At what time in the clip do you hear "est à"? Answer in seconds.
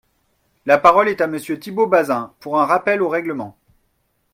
1.09-1.27